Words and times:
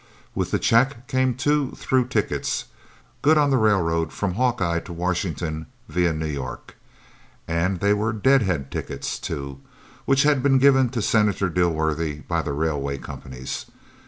With 0.33 0.49
the 0.49 0.57
check 0.57 1.05
came 1.07 1.35
two 1.35 1.73
through 1.73 2.07
tickets 2.07 2.65
good 3.21 3.37
on 3.37 3.51
the 3.51 3.57
railroad 3.59 4.11
from 4.11 4.33
Hawkeye 4.33 4.79
to 4.79 4.91
Washington 4.91 5.67
via 5.87 6.11
New 6.11 6.25
York 6.25 6.75
and 7.47 7.79
they 7.81 7.93
were 7.93 8.11
"dead 8.11 8.41
head" 8.41 8.71
tickets, 8.71 9.19
too, 9.19 9.59
which 10.05 10.23
had 10.23 10.41
been 10.41 10.57
given 10.57 10.89
to 10.89 11.03
Senator 11.03 11.51
Dilworthy 11.51 12.27
by 12.27 12.41
the 12.41 12.51
railway 12.53 12.97
companies. 12.97 13.67